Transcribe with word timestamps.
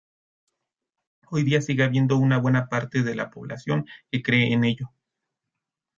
Hoy 1.29 1.43
día 1.43 1.61
sigue 1.61 1.83
habiendo 1.83 2.17
una 2.17 2.39
buena 2.39 2.69
parte 2.69 3.03
de 3.03 3.13
la 3.13 3.29
población 3.29 3.85
que 4.11 4.23
cree 4.23 4.51
en 4.51 4.63
ello. 4.63 4.91